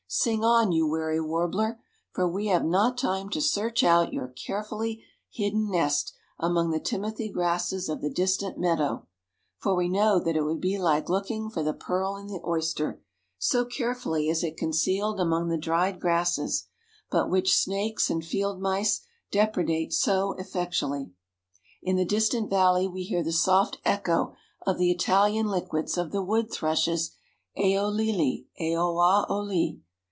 [0.13, 1.79] Sing on, you wary warbler,
[2.11, 7.29] for we have not time to search out your carefully hidden nest among the timothy
[7.29, 9.07] grasses of the distant meadow,
[9.57, 13.01] for we know that it would be like looking for the pearl in the oyster,
[13.37, 16.67] so carefully is it concealed among the dried grasses,
[17.09, 21.09] but which snakes and field mice depredate so effectually.
[21.81, 24.33] In the distant valley we hear the soft echo
[24.67, 27.11] of the Italian liquids of the wood thrush's
[27.55, 29.77] "A o le le, a oa o le."